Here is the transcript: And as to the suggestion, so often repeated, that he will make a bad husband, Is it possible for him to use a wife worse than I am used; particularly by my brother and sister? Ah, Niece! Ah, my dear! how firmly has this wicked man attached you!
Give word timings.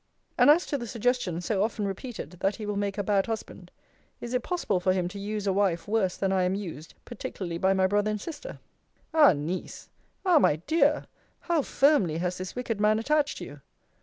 And 0.35 0.49
as 0.49 0.65
to 0.65 0.79
the 0.79 0.87
suggestion, 0.87 1.41
so 1.41 1.61
often 1.61 1.85
repeated, 1.85 2.31
that 2.31 2.55
he 2.55 2.65
will 2.65 2.75
make 2.75 2.97
a 2.97 3.03
bad 3.03 3.27
husband, 3.27 3.69
Is 4.19 4.33
it 4.33 4.41
possible 4.41 4.79
for 4.79 4.93
him 4.93 5.07
to 5.09 5.19
use 5.19 5.45
a 5.45 5.53
wife 5.53 5.87
worse 5.87 6.17
than 6.17 6.31
I 6.31 6.41
am 6.41 6.55
used; 6.55 6.95
particularly 7.05 7.59
by 7.59 7.73
my 7.75 7.85
brother 7.85 8.09
and 8.09 8.19
sister? 8.19 8.57
Ah, 9.13 9.33
Niece! 9.33 9.89
Ah, 10.25 10.39
my 10.39 10.55
dear! 10.55 11.05
how 11.41 11.61
firmly 11.61 12.17
has 12.17 12.39
this 12.39 12.55
wicked 12.55 12.81
man 12.81 12.97
attached 12.97 13.39
you! 13.41 13.61